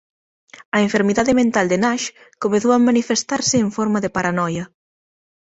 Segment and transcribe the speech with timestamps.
[0.75, 2.05] A enfermidade mental de Nash
[2.43, 4.63] comezou a manifestarse en forma de paranoia.